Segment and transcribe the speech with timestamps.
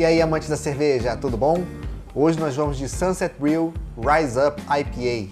[0.00, 1.62] E aí, amantes da cerveja, tudo bom?
[2.14, 5.28] Hoje nós vamos de Sunset Brew Rise Up IPA.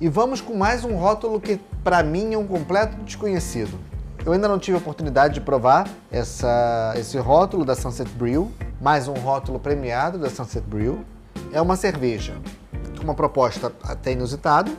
[0.00, 3.78] E vamos com mais um rótulo que para mim é um completo desconhecido.
[4.26, 8.50] Eu ainda não tive a oportunidade de provar essa, esse rótulo da Sunset Brew,
[8.80, 11.04] mais um rótulo premiado da Sunset Brew.
[11.52, 12.34] É uma cerveja
[12.96, 14.70] com uma proposta até inusitada.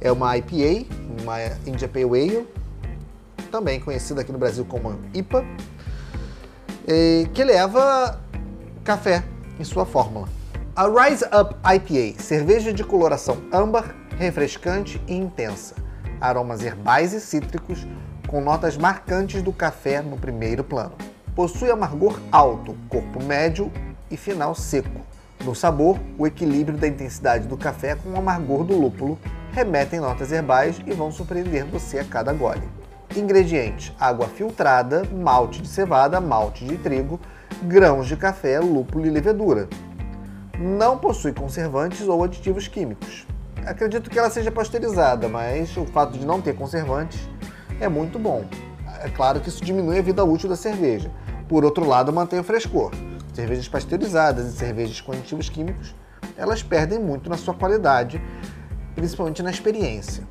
[0.00, 0.86] É uma IPA,
[1.20, 2.48] uma India Pale Ale,
[3.50, 5.44] também conhecida aqui no Brasil como IPA,
[7.34, 8.20] que leva
[8.84, 9.22] café
[9.58, 10.28] em sua fórmula.
[10.74, 15.74] A Rise Up IPA, cerveja de coloração âmbar, refrescante e intensa,
[16.20, 17.86] aromas herbais e cítricos,
[18.26, 20.92] com notas marcantes do café no primeiro plano.
[21.34, 23.70] Possui amargor alto, corpo médio
[24.10, 24.99] e final seco.
[25.44, 29.18] No sabor, o equilíbrio da intensidade do café com o amargor do lúpulo
[29.52, 32.68] remetem notas herbais e vão surpreender você a cada gole.
[33.16, 37.18] Ingredientes: água filtrada, malte de cevada, malte de trigo,
[37.62, 39.66] grãos de café, lúpulo e levedura.
[40.58, 43.26] Não possui conservantes ou aditivos químicos.
[43.64, 47.18] Acredito que ela seja pasteurizada, mas o fato de não ter conservantes
[47.80, 48.44] é muito bom.
[49.02, 51.10] É claro que isso diminui a vida útil da cerveja.
[51.48, 52.90] Por outro lado, mantém o frescor.
[53.40, 55.94] Cervejas pasteurizadas e cervejas com aditivos químicos,
[56.36, 58.20] elas perdem muito na sua qualidade,
[58.94, 60.24] principalmente na experiência.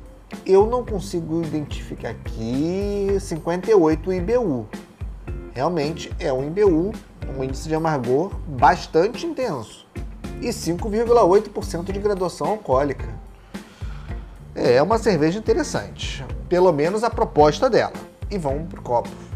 [0.46, 4.68] Eu não consigo identificar aqui 58 IBU.
[5.52, 6.92] Realmente é um IBU,
[7.36, 9.84] um índice de amargor bastante intenso.
[10.40, 13.08] E 5,8% de graduação alcoólica.
[14.54, 17.92] É uma cerveja interessante pelo menos a proposta dela.
[18.30, 19.29] E vamos pro copo.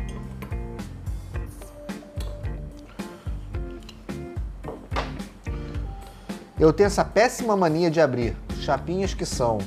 [6.64, 9.58] Eu tenho essa péssima mania de abrir chapinhas que são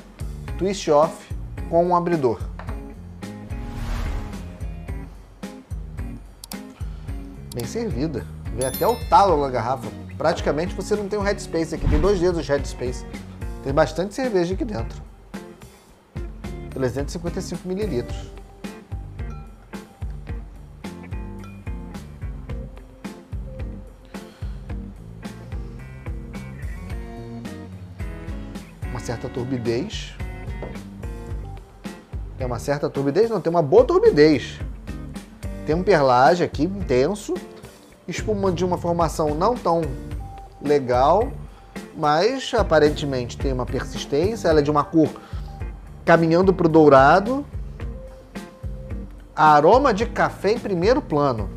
[0.58, 1.32] twist off
[1.70, 2.42] com um abridor.
[7.54, 8.26] Bem servida.
[8.56, 9.88] Vem até o talo na garrafa.
[10.18, 13.06] Praticamente você não tem um headspace aqui, tem dois dedos de headspace.
[13.64, 15.00] Tem bastante cerveja aqui dentro.
[16.72, 18.32] 355 mililitros.
[28.98, 30.16] Uma certa turbidez.
[32.36, 33.30] Tem uma certa turbidez?
[33.30, 34.60] Não, tem uma boa turbidez.
[35.68, 37.36] Tem um perlage aqui intenso,
[38.08, 39.82] espuma de uma formação não tão
[40.60, 41.32] legal,
[41.96, 44.48] mas aparentemente tem uma persistência.
[44.48, 45.10] Ela é de uma cor
[46.04, 47.46] caminhando para o dourado.
[49.36, 51.52] Aroma de café em primeiro plano.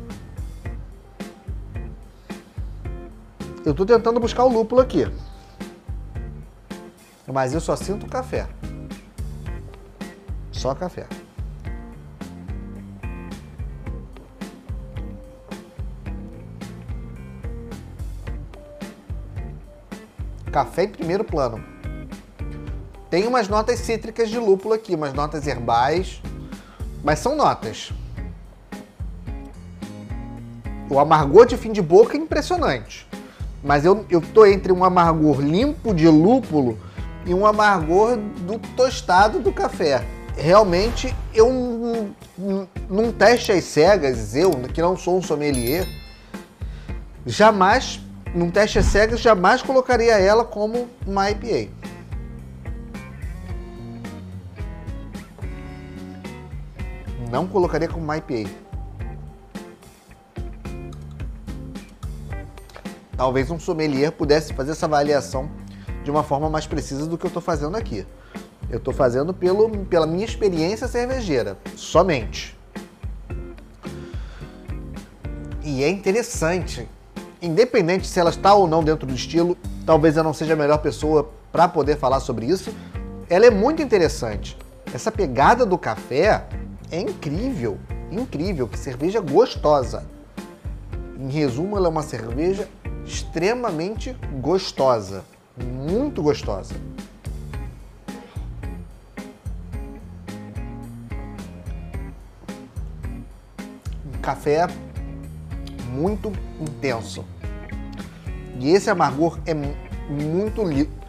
[3.65, 5.07] Eu estou tentando buscar o lúpulo aqui.
[7.27, 8.47] Mas eu só sinto café.
[10.51, 11.07] Só café.
[20.51, 21.63] Café em primeiro plano.
[23.09, 26.21] Tem umas notas cítricas de lúpulo aqui, umas notas herbais,
[27.03, 27.91] mas são notas.
[30.89, 33.07] O amargor de fim de boca é impressionante.
[33.63, 36.77] Mas eu, eu tô entre um amargor limpo de lúpulo
[37.25, 40.03] e um amargor do tostado do café.
[40.35, 41.49] Realmente, eu
[42.89, 45.87] num teste às cegas, eu, que não sou um sommelier,
[47.25, 47.99] jamais,
[48.33, 51.71] num teste às cegas, jamais colocaria ela como uma IPA.
[57.29, 58.49] Não colocaria como IPA.
[63.15, 65.49] Talvez um sommelier pudesse fazer essa avaliação
[66.03, 68.05] de uma forma mais precisa do que eu estou fazendo aqui.
[68.69, 72.57] Eu estou fazendo pelo, pela minha experiência cervejeira, somente.
[75.63, 76.87] E é interessante,
[77.41, 80.79] independente se ela está ou não dentro do estilo, talvez eu não seja a melhor
[80.79, 82.73] pessoa para poder falar sobre isso.
[83.29, 84.57] Ela é muito interessante.
[84.93, 86.45] Essa pegada do café
[86.91, 87.77] é incrível,
[88.11, 90.05] incrível, que cerveja gostosa.
[91.17, 92.67] Em resumo, ela é uma cerveja
[93.05, 95.23] extremamente gostosa,
[95.57, 96.75] muito gostosa.
[104.05, 104.67] Um café
[105.91, 107.25] muito intenso.
[108.59, 111.01] E esse amargor é muito limpo.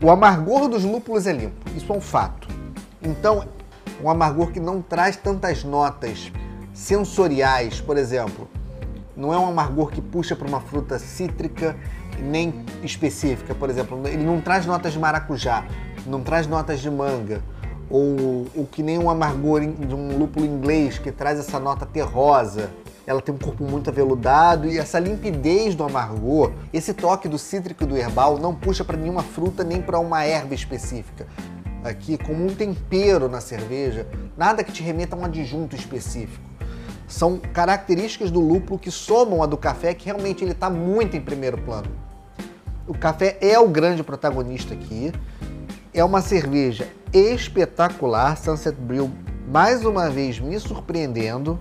[0.00, 2.46] O amargor dos lúpulos é limpo, isso é um fato.
[3.02, 3.48] Então,
[4.02, 6.30] um amargor que não traz tantas notas
[6.72, 8.48] sensoriais, por exemplo.
[9.16, 11.76] Não é um amargor que puxa para uma fruta cítrica,
[12.22, 15.64] nem específica, por exemplo, ele não traz notas de maracujá,
[16.06, 17.42] não traz notas de manga,
[17.90, 22.70] ou o que nem um amargor de um lúpulo inglês que traz essa nota terrosa.
[23.06, 27.84] Ela tem um corpo muito aveludado e essa limpidez do amargor, esse toque do cítrico
[27.84, 31.26] e do herbal não puxa para nenhuma fruta nem para uma erva específica.
[31.82, 34.06] Aqui, como um tempero na cerveja,
[34.36, 36.44] nada que te remeta a um adjunto específico.
[37.06, 41.20] São características do lúpulo que somam a do café, que realmente ele está muito em
[41.20, 41.88] primeiro plano.
[42.88, 45.12] O café é o grande protagonista aqui.
[45.92, 49.10] É uma cerveja espetacular, Sunset Brew,
[49.46, 51.60] mais uma vez me surpreendendo,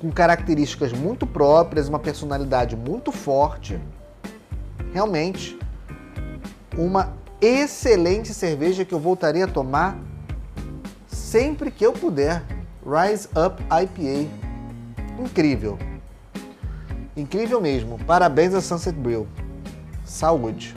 [0.00, 3.78] com características muito próprias, uma personalidade muito forte.
[4.92, 5.56] Realmente,
[6.76, 9.96] uma excelente cerveja que eu voltaria a tomar
[11.06, 12.42] sempre que eu puder.
[12.84, 14.28] Rise Up IPA.
[15.20, 15.78] Incrível.
[17.16, 17.96] Incrível mesmo.
[18.04, 19.28] Parabéns a Sunset Brew.
[20.04, 20.74] Saúde.